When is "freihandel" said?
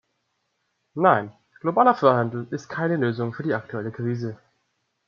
1.93-2.47